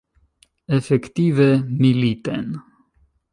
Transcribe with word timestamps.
Efektive 0.77 1.61
militen. 1.69 2.57